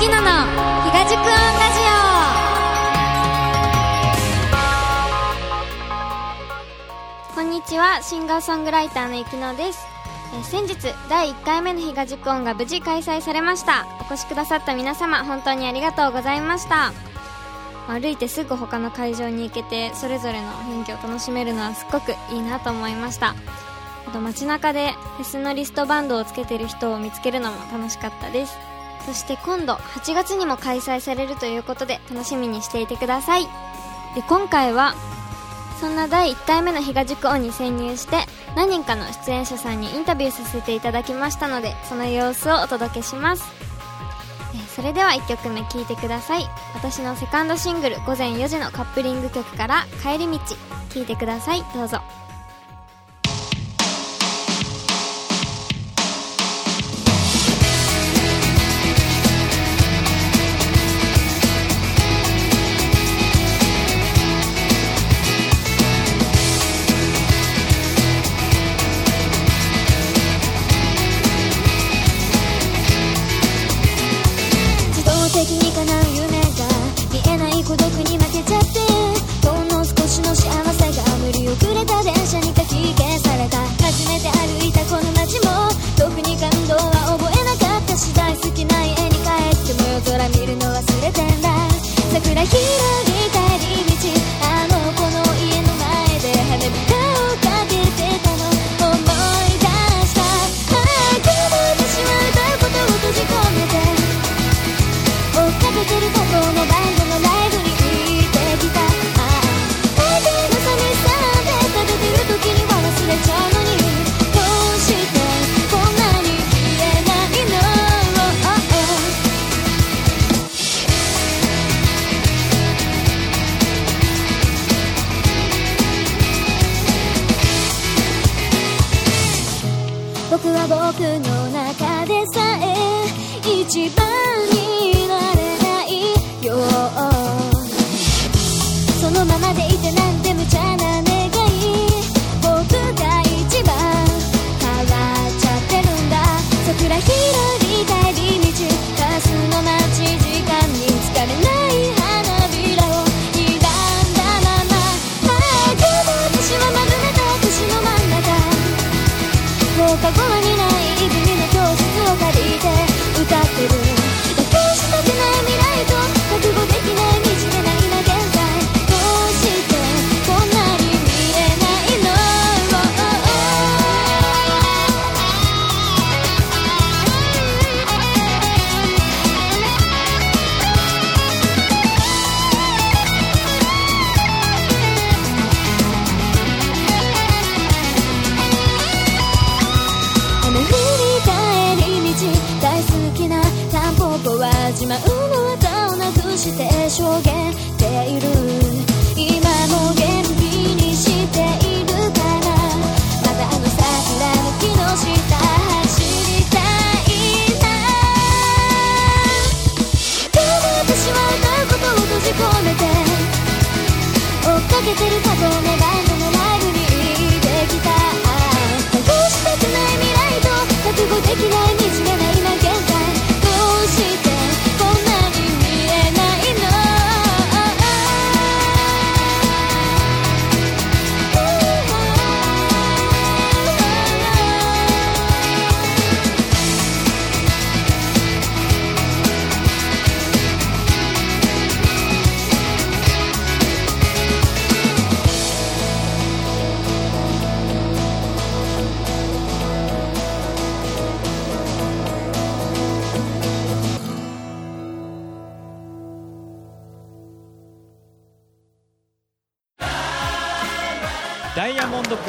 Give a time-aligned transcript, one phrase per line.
[0.00, 0.22] きのの
[0.90, 1.34] 東塾音ラ
[1.74, 1.78] ジ
[7.28, 7.34] オ。
[7.34, 9.86] こんにちはシンガーソングライターのゆきのです。
[10.40, 13.86] え先日第1回目の東塾音が無事開催されました。
[14.00, 16.94] お越しくださった皆様本当にありがとうございました。
[17.86, 23.34] 歩いてすぐ他の会場に行けてそれぞれの雰囲気を楽しめるのはすっごくいいなと思いました。
[24.06, 28.69] あと街中でフェスのリストバンドをつけてる人を見つけるのも楽しかったです。
[29.06, 33.44] そして今度8月にも開催されるということで楽しみにしていてください。
[34.14, 34.94] で今回は
[35.80, 43.44] そんな第1回目の東塾音に潜入して何人かの出演者さんにインタビューさせていただきましたのでその様子をお届けします。
[44.74, 46.44] それでは1曲目聴いてください。
[46.74, 50.38] 私のセカンドシングル「午前4時」のカップリング曲から「帰り道」
[50.92, 51.64] 聴いてください。
[51.74, 52.00] どうぞ。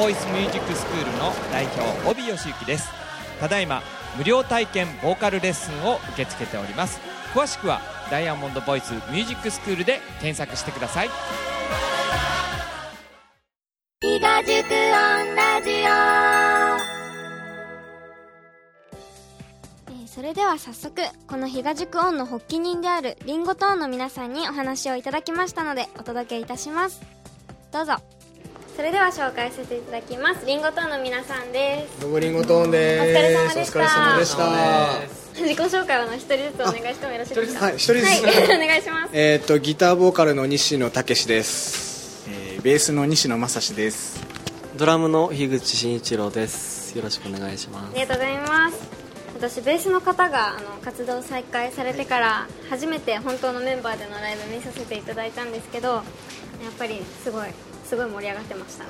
[0.01, 2.89] ボイスミュージックスクールの代表帯義行です。
[3.39, 3.83] ただいま
[4.17, 6.99] 無料体験ボーカルレッスンを受け付けております。
[7.35, 11.09] 詳しくはダイヤモンドボイスミュージックスクールで検索してください。
[14.01, 14.77] 東塾オ
[15.33, 15.69] ンラジ
[19.99, 20.07] オ。
[20.07, 26.99] それでは早速この比嘉塾オンの発起人であるリンゴトーンの皆さんにお話をいただきましたのでお届けいたします。
[27.71, 27.97] どうぞ。
[28.75, 30.45] それでは紹介させていただきます。
[30.45, 32.01] リンゴトーンの皆さんです。
[32.01, 33.01] どうもリンゴトーンです。
[33.01, 33.79] お疲れ様でした。
[33.79, 35.41] お疲れ様でした。
[35.41, 37.65] 自己紹介をあの一人ずつお願いしてもよろしいですか？
[37.65, 38.05] はい一人ずつ。
[38.05, 39.09] はい、 お願いします。
[39.13, 44.21] えっ、とギターボーカルの西野武です、えーベースの西野正史です。
[44.77, 46.95] ドラムの樋口真一郎です。
[46.95, 47.91] よろしくお願いします。
[47.91, 48.77] ありがとうございます。
[49.35, 56.03] 私ベースの方があの活動再開されてから初めて本当のメンバーでのライブ見させていただいたんですけどやっ
[56.77, 57.47] ぱりすごい
[57.91, 58.89] すごい盛り上がってましたね。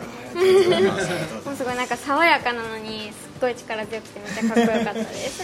[1.43, 5.43] もうすごいなんか爽やかなのにすっごい力強くてめっちゃかっこよかったです。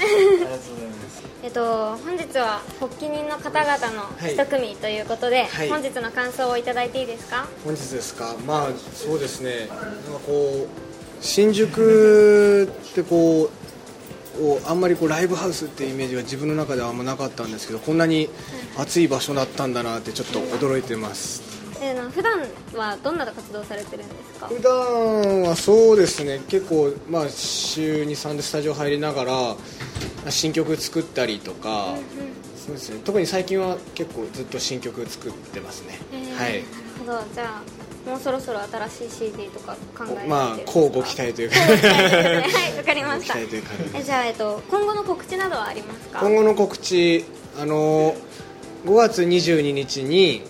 [1.41, 5.69] えっと本日は発起人の方々の一組ということで、はい。
[5.69, 7.47] 本日の感想をいただいていいですか？
[7.65, 8.35] 本日ですか？
[8.45, 9.65] まあそうですね。
[9.65, 9.79] なんか
[10.27, 10.67] こう
[11.19, 13.49] 新宿ってこう
[14.69, 18.29] あんまりこうライブハウスっていうイメージが自分の中ではあんまなかったんですけどこんなに
[18.77, 21.46] 暑い場所だったんだなってちょっと驚いてます
[21.89, 22.39] えー、普段
[22.75, 24.47] はどんな活動されてるんですか？
[24.47, 26.39] 普段はそうですね。
[26.47, 29.55] 結構まあ週23でスタジオ入りながら
[30.31, 31.95] 新曲作ったりとか、
[32.65, 32.99] そうですね。
[33.05, 36.53] 特に最近は結構ずっと新曲作ってますね、えーはい。
[36.53, 36.63] なる
[36.99, 37.33] ほど。
[37.33, 37.61] じゃ
[38.05, 38.59] あもうそろそろ
[38.89, 40.27] 新しい CD とか考えて。
[40.27, 41.55] まあ交互期待というか。
[41.59, 43.37] はいわかりました。
[43.37, 46.19] えじゃあ、えっと、今後の告知などはありますか？
[46.21, 47.25] 今後の告知
[47.59, 48.15] あの
[48.85, 50.43] 5月22日に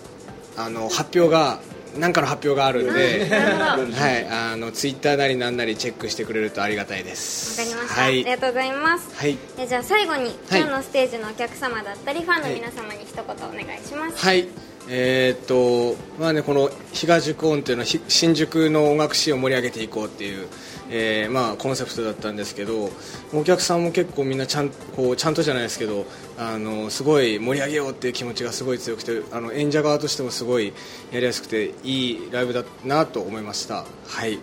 [0.58, 1.60] あの発表が
[1.96, 7.60] 何かの発表があるんで、はい、あのツイッターなりなんなりチェックしてくれるとありがたいです。
[7.60, 8.10] わかりました、はい。
[8.10, 9.16] ありがとうございます。
[9.16, 9.38] はい。
[9.58, 10.34] えじゃあ最後にはい。
[10.50, 14.48] 今日のステージのお客様だったり、ファンの皆様に一言お願いします、はい。
[14.90, 20.48] えーっとまあねこの東宿音っていうのはひ新宿の音楽シーンを盛り上げていこうっていう、
[20.90, 22.90] えーまあコンセプトだったんですけど
[23.34, 26.06] お客さんも結構みんなちゃんこうちゃんとじゃないですけど
[26.38, 30.72] あのすごい盛り上げようっていう気持ちがすごい強くてあの演者側としてもすごい
[31.12, 33.76] やりやすくていいライブだなと思いました。
[33.76, 33.86] はい。
[34.16, 34.38] はい。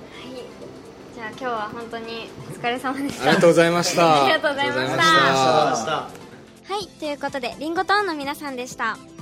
[1.15, 3.23] じゃあ今日は本当にお疲れ様でした。
[3.23, 4.25] ありがとうございました。
[4.25, 4.83] ありがとうございました。
[4.83, 6.73] ありがとうございました。
[6.73, 8.97] はいということでリンゴトーンの皆さんでした。
[9.07, 9.14] えー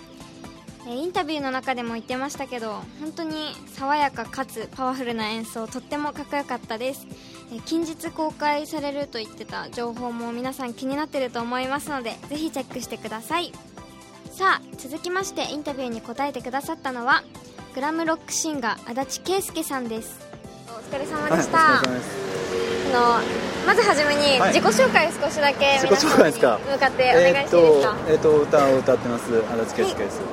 [0.88, 7.08] インタビューの中でも言ってましたけど本当に爽やかかつパワフルな演奏とってもかっこよかったです。
[7.52, 13.52] えー近日公開されると言ってた情報も皆さん気になってると思いますのでぜひチェックしてください。
[14.32, 17.24] さあ続きましてインタビューに答えてくださったのは
[17.76, 20.20] グラムロックシンガー足立圭介さんです。
[20.70, 21.82] お疲れ様でした、あ
[22.92, 23.20] の
[23.66, 24.54] まずはじめにはい。
[24.54, 30.20] 自己紹介を少しだけ皆様に紹介ですか向かってお願いしていいですか、えっ、と、えっと歌を歌ってます足立圭介です。
[30.20, 30.28] はい、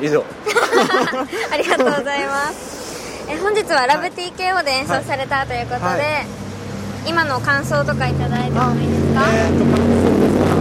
[0.00, 0.24] 以上。
[1.52, 3.24] ありがとうございます。
[3.28, 6.26] え本日はラブ TKO で演奏されたということで、はい。
[7.06, 9.22] 今の感想とかいただいてもいいですか？
[9.32, 10.52] えっ、と感想ですか？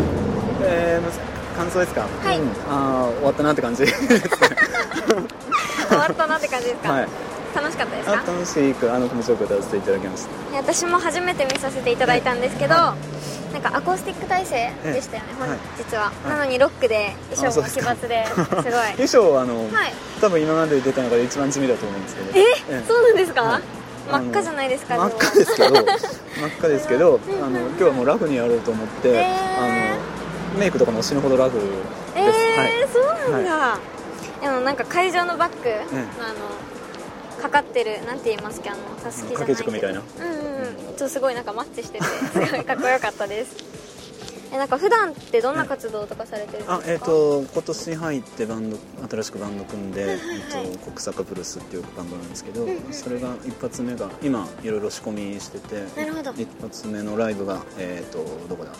[0.61, 2.01] えー、感想ですか？
[2.23, 2.39] はい。
[2.39, 3.85] うん、あー終わったなって感じ
[5.89, 7.07] 終わったなって感じですか、はい
[7.55, 10.29] 楽しかったですあか楽しくあの気持ちよく歌わせていただきました。
[10.55, 15.57] え私も初めて見させていただいたんですけど、なんかアコースティック体制でしたよね、はい本
[15.89, 18.63] 日は、なのにロックで衣装も奇抜ですごい。
[18.93, 19.93] 衣装はあの、はい。
[20.21, 22.39] 多分今まで出た中で一番地味だと思うんですけど。
[22.39, 22.43] え？
[22.69, 23.61] えそうなんですか、はい。
[24.11, 25.85] 真っ赤じゃないですか真っ赤ですけど 真っ
[26.57, 29.63] 赤ですけどあの今日はもうラフにやろうと思って、えー。
[29.63, 31.67] あのメイクとかも死ぬほどラフです、
[32.15, 32.87] えーはい。
[32.91, 33.77] そうなんだ、
[34.41, 36.35] でもなんか会場のバックのえあの
[37.39, 40.01] かかってるなんて言いますかあのたすきじゃない掛け軸みたいな。
[40.01, 40.75] うんうんうん。
[40.75, 42.05] ちょっとすごいなんかマッチしてて。
[42.05, 43.55] すごいかっこよかったです。
[44.51, 46.75] えなんか普段ってどんな活動とかされてるんですか？
[46.77, 48.77] あえっ、と今年入ってバンド
[49.09, 50.19] 新しくバンド組んで、えっ
[50.73, 56.31] と、国坂ブルースっていうバンドなんですけど、それが一発目が今いろいろ仕込みしててなるほど。
[56.31, 58.71] 一発目のライブがえっ、とどこだ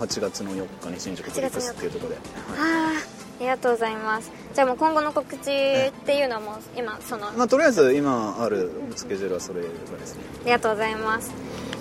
[0.00, 2.24] ？8月の4日に新宿トリックスっていうところで、はい。
[2.58, 2.98] あー。
[2.98, 11.32] ありがとうございますじゃあもう今後の告知っていうのはもう今そのまあ、とりあえず今あるスケジュールはそれがですねありがとうございます。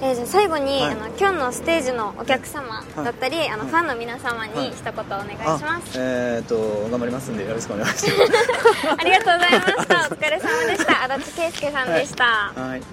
[0.01, 5.97] えーじゃあ最後に、はいあの今日のステージのお客様だったり、あのはいファンの皆様に一言お願いします。
[5.97, 8.07] えっ、と頑張りますんでよろしくお願いします
[8.97, 10.07] ありがとうございました。
[10.11, 11.03] お疲れ様でした。
[11.13, 12.23] 足立圭介さんでした。
[12.25, 12.83] ははいい、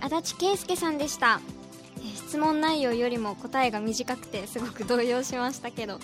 [0.00, 1.40] 足立圭介さんでした。
[1.98, 5.98] えー質問内容よりも答えが短くてすごく動揺しましたけど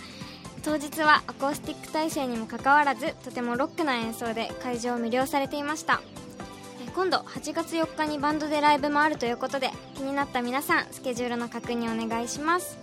[0.65, 6.01] 当日はアコースティック体制にもかかわらずとてもロックな演奏で会場を魅了されていました。
[6.95, 12.79] 今度8月4日にバンドでライブもあるということで気になった皆さんスケジュールの確認お願いします。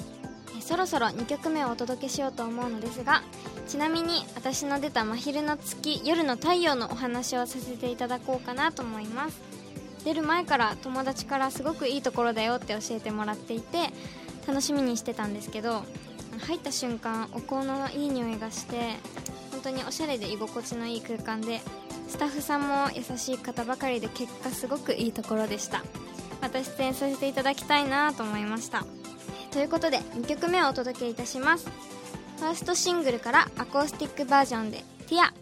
[0.60, 3.24] そろそろ2曲目をお届けしようと思うのですが
[3.68, 9.40] ちなみに私の出た真昼の月夜の太陽のお話をさせていただこうかなと思います。
[10.06, 13.90] 出る前から友達からすごくいいところだよって教えてもらっていて
[14.48, 15.84] 楽しみにしてたんですけど
[16.40, 18.96] 入った瞬間お香のいい匂いがして
[19.52, 21.62] 本当におしゃれで居心地のいい空間で
[22.08, 25.84] スタッフさんも優しい方ばかりで結果すごくいいところでした。
[26.42, 28.84] また出演させていただきたいなと思いました。
[29.52, 31.70] ということで2曲目をお届けいたします。
[32.38, 35.34] ファーストシングルからアコースティックバージョンで「ティア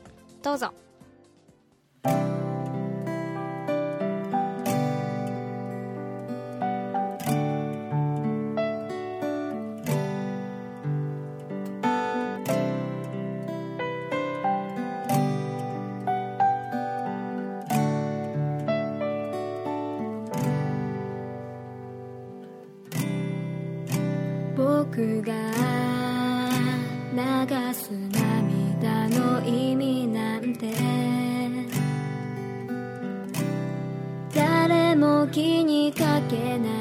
[0.43, 0.73] どうぞ。
[25.21, 25.33] が
[27.13, 30.73] 流す涙の意味なんて。
[34.33, 36.78] 誰も気にかけない。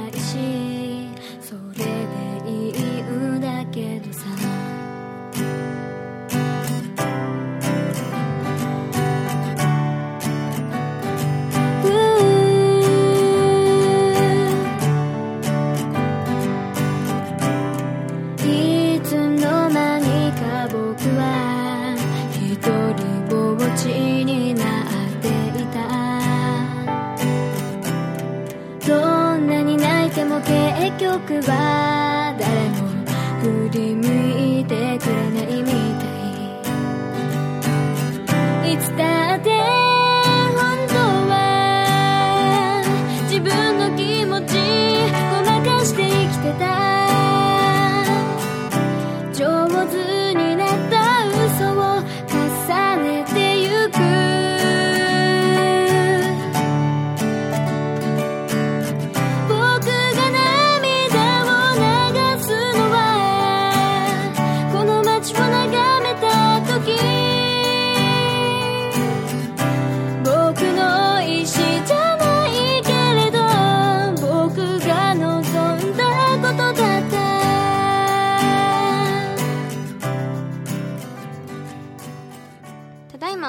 [31.40, 31.87] 結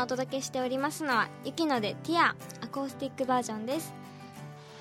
[0.09, 3.93] 届けしておりますのはゆきので「ティアアコースティックバージョンです。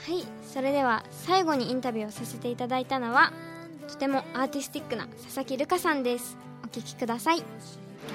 [0.07, 3.31] はいそれでは最後にインタビューをさせていただいたのは
[3.89, 6.39] とてもアーティスティックな佐々木瑠香さんです。
[6.65, 7.45] お聴きください。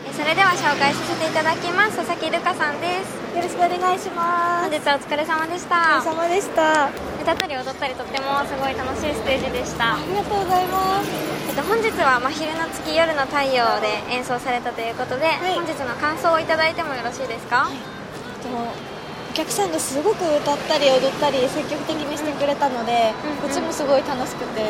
[0.07, 1.97] えそれでは紹介させていただきます。
[1.97, 3.35] 佐々木瑠香さんです。
[3.35, 4.69] よろしくお願いします。
[4.69, 5.75] 本日はお疲れ様でした。
[5.75, 6.85] お疲れ様でした。
[6.85, 6.89] あ
[7.21, 9.97] 歌ったり踊ったりとってもすごい楽しいステージでした。
[10.07, 15.53] りがとうございますと、本日は真昼の月夜の太陽で演奏されたということで、い。
[15.53, 17.69] 本日の感想をいただいてもよろしいですか、
[18.41, 18.73] でも
[19.29, 24.61] お客さんがすごく歌ったり踊ったり積極的にしてくれたので、うんこっちもすごい楽しくて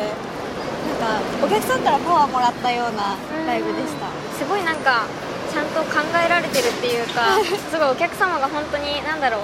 [1.00, 5.08] なんかお客さんからパワーもらったようなライブでした、すごいなんか
[5.52, 9.40] ちゃんと考えられてるっていうかすごいお客様が本当に何だろう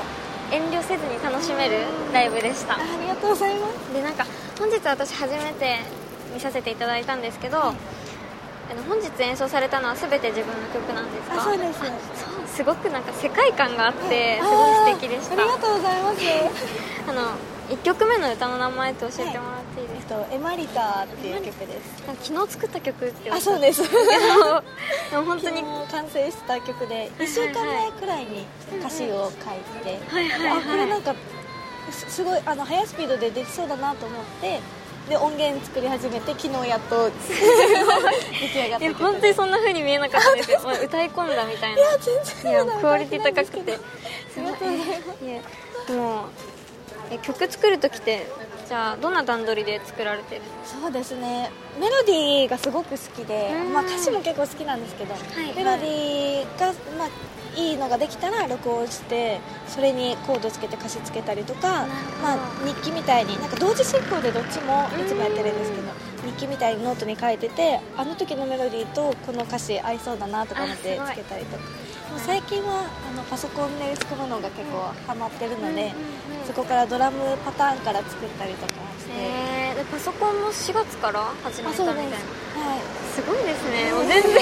[0.52, 2.74] 遠慮せずに楽しめるライブでした。
[2.74, 3.94] ありがとうございます。
[3.94, 4.26] でなんか
[4.58, 5.78] 本日私初めて
[6.34, 7.74] 見させていただいたんですけど、あの
[8.88, 11.40] 本日演奏されたのは全て自分の曲なんですか？
[11.40, 11.90] あそうですそう
[12.46, 12.64] す。
[12.64, 14.54] ごくなんか世界観があってすあご
[14.90, 15.34] いー素敵でした。
[15.34, 16.18] ありがとうございます。
[17.08, 17.22] あの
[17.70, 22.02] 1曲目の歌の名前って教えてもらっていいですか、えっとエマリタっていう曲です。
[22.24, 23.84] 昨日作った曲ってあそうです。
[23.84, 23.90] す
[25.10, 25.64] でも本当に。
[25.90, 28.44] 完成した曲で1週間前くらいに
[28.80, 31.14] 歌詞を書いて、はいはいはいあこれなんか
[31.90, 34.60] すすごいあの速いスピードでできそうだなと思って
[35.10, 37.10] で音源作り始めて昨日やっと
[38.40, 41.78] 出来上がったいや曲本当にそんな風に見えなかったですよもう歌い込んだみたいな。
[41.80, 43.72] いや全然いやクオリティ高くて。
[43.72, 45.40] ありがとうございいや
[46.00, 46.24] もう
[47.10, 48.26] え曲作る時って
[48.68, 50.42] じゃあどんな段取りで作られてる？
[50.64, 51.50] そうですね。
[51.80, 55.18] メロディーがすごく好きでうん、まあ、歌詞も結構好きなんですけど、い。
[55.56, 57.08] メロディーが、まあ、
[57.56, 61.86] いいのができたら録音してそれにコードつけて歌詞つけたりとか、
[62.22, 65.82] まあ、日記みたいになんか同時進行でどっちもいつもやってるんですけど
[66.26, 71.90] 日記みたいにノートに書いててあの時のメロディーとこの歌詞合いそうだなとか思ってつけたりとか。
[72.18, 75.92] 最近はあのパソコンで打ち込むのが結構ハマってるので、
[76.44, 79.12] そこからドラムパターンから作ったりとかして。
[79.14, 82.02] えー、でパソコンも4月から始めたみたいな。
[82.02, 83.92] はいすごいですね。
[83.92, 84.32] もう全然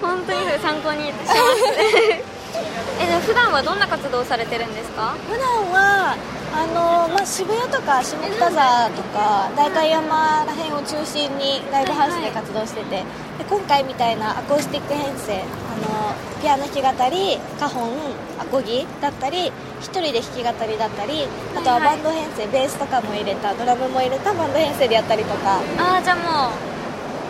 [0.00, 1.34] 本当にそれ参考にします
[3.00, 5.14] え普段はどんな活動をされてるんですか？
[5.28, 6.16] 普段は
[6.54, 12.96] あの、まあ、渋谷とか下北沢とか代官山ら辺を中心にライブハウスで活動してて、
[13.38, 15.42] で今回みたいなアコースティック編成あ
[15.78, 17.90] のピアノ弾き語りカホン
[18.40, 25.60] アコギだったり一人で弾き語りだったりあとはバンド編成、ベースとかも入れたドラムも入れたバンド編成でやったりとか。
[25.78, 26.67] ああじゃあもう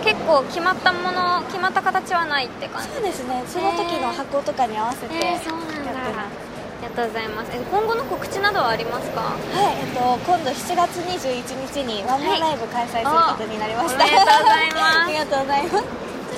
[0.08, 2.88] 結構決まったもの決まった形はないって感じ。
[2.88, 3.44] そうですね。
[3.44, 5.92] その時の箱とかに合わせてえやってー、そうなんだ。
[5.92, 6.48] ます
[6.80, 9.20] いやりがとうございますえ今後の告知などはありますか？
[9.20, 9.36] は
[9.68, 14.96] い、えっと、今度7月21日にワンマンライブ開催することになりました、おめでとうございます。
[15.04, 15.84] ありがとうございます。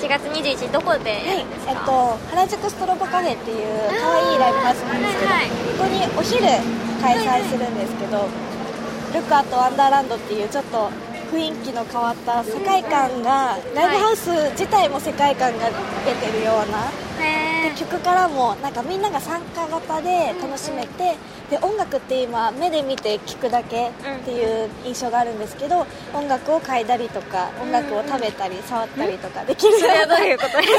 [0.03, 1.11] 7月21日どこで？
[1.15, 5.49] はい、えっと、原宿ストロボカフェっていう可愛いライブハウスなんですけど、はいはい
[5.79, 6.43] ここにお昼
[6.99, 8.27] 開催するんですけど、
[9.15, 10.91] ルクアットワンダーランドっていうちょっと
[11.31, 15.69] 雰囲気の変わった世界観が、ライブハウス自体も世界観が
[16.05, 16.91] 出てるような、
[17.25, 17.75] へー。
[17.77, 21.15] 曲からもなんかみんなが参加型で楽しめて、
[21.51, 23.91] で音楽って今目で見て聴くだけっ
[24.23, 29.73] ていう印象があるんですけど音楽を嗅いだりとか音楽を食べたり触ったりとかできる
[30.07, 30.73] どういうことです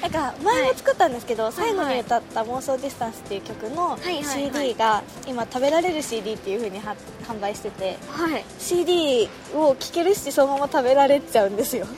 [0.00, 0.08] か？
[0.08, 4.24] なんか前も作ったんですけど、最後に歌った「妄想ディスタンス」っていう曲のはいはいはい。
[4.24, 6.94] CD が今食べられる CD っていう風には
[7.28, 8.44] 販売しててはい。
[8.60, 11.86] CD を聴けるしそのまま食べられちゃうんですよ。
[11.86, 11.94] どう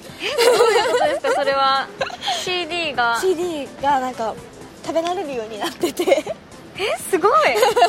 [0.73, 1.33] いうことですか？
[1.35, 1.87] それは
[2.43, 4.35] CD が CD がなんか
[4.87, 6.25] 食べられるようになってて
[6.79, 7.33] えすごい。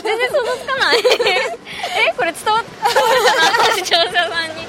[0.04, 0.98] 全然想像つかない。
[2.10, 4.68] えこれ伝わったかな視聴者さんに。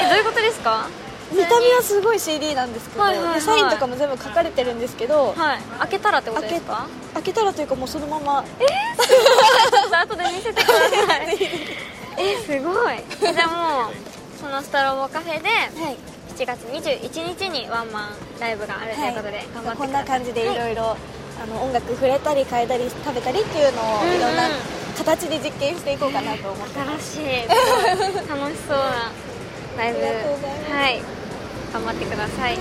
[0.00, 0.86] えどういうことですか？
[1.32, 3.34] 見た目はすごい CD なんですけど、はいはいはい。
[3.34, 5.58] でサインとかも全部書かれてるんですけど、はい。
[5.80, 6.86] 開けたらってことですか？
[7.14, 8.44] 開けたらというかもうそのまま。
[8.58, 11.38] ちょっと後で見せてください。
[12.18, 13.02] えすごい。
[13.34, 13.48] じゃあ
[13.86, 13.94] もう
[14.40, 15.96] そのストロボカフェではい、
[16.36, 18.10] 7月21日にワンマン
[18.40, 20.96] ライブがあるということで頑張ってこんくださない感じでいろいろ
[21.42, 24.48] あの音楽触れたり変えたり食べたりっていうのをうんうんいろんな
[24.96, 26.78] 形で実験していこうかなと思って。
[26.78, 27.48] ます新しい
[28.28, 29.12] 楽しそうな
[29.76, 29.98] ライブ。
[30.72, 31.02] はい。
[31.72, 32.54] 頑張ってください。
[32.54, 32.60] えっ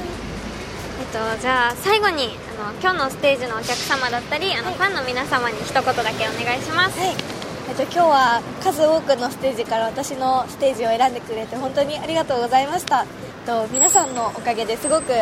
[1.08, 7.00] とじゃあ最後にあの今日のステージのお客様だったりあの、ファンの皆様に一言だけお願いします。
[7.00, 7.44] はい。
[7.70, 13.08] えっと、今日は数多くのステージから私のステージを選んでくれて本当にありがとうございました、えっ
[13.46, 15.14] と、皆さんのおかげですごく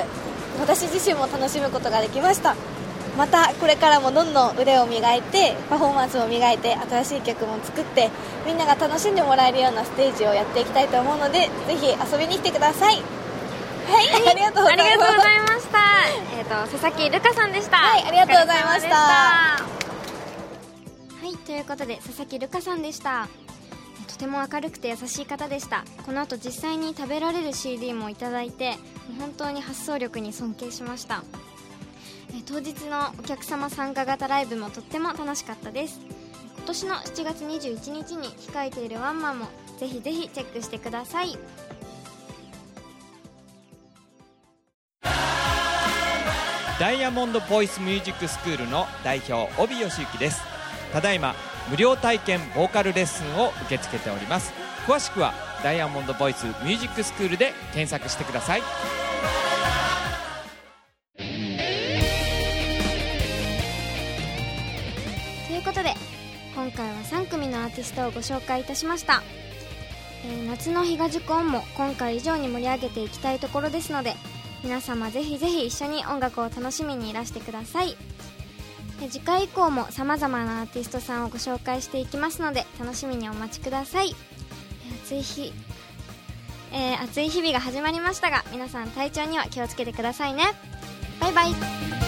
[0.59, 2.55] 私自身も楽しむことができました
[3.17, 8.09] またこれからもどんどん腕を磨いてパフォーマンスを磨いて新しい曲も作って
[8.45, 12.95] みんなが楽しんでもらえるようなステージをやっていきたいと思うのでぜひ遊びに来てください。
[12.95, 15.79] はい、ありがとうございありがとうございました。
[16.37, 17.77] えっ、と佐々木瑠香さんでした。
[17.77, 18.95] はいありがとうございました。
[18.95, 19.65] は
[21.25, 23.27] いということで佐々木瑠香さんでした。
[24.07, 25.83] とても明るくて優しい方でした。
[26.05, 28.77] この後実際に食べられる CD もいただいて
[29.19, 31.23] 本当に発想力に尊敬しました。
[31.25, 31.60] え
[32.47, 35.99] 当日のお客様参加型ライブもとっても楽しかったです。
[36.57, 39.47] 今年の7月21日に控えているワンマンも
[39.79, 41.37] ぜひぜひチェックしてください。
[46.79, 50.41] ダイヤモンドボイスミュージックスクールの代表帯義行です。
[50.91, 51.35] ただいま
[51.69, 54.51] 無料体験ボーカルレッスンを受け付けております。
[54.87, 58.61] 詳しくはダイヤモンドボイスミュージックスクールで検索してください。
[66.55, 69.23] 今回は3組のアーティストをご紹介いたしました、
[70.25, 74.15] えー夏の日が塾音も今回以上に盛り上げていきたいところですので
[74.63, 77.95] 皆様ぜひぜひ一緒に音楽を楽しみにいらしてください。
[79.09, 84.13] 次回以降もさまざまなアーティストさんをご紹介していきますので楽しみにお待ちください。
[85.03, 85.53] 暑い日。
[86.73, 90.43] えー暑い日々が始まりましたが皆さん体調には気をつけてくださいね。
[91.19, 92.00] バイバイ。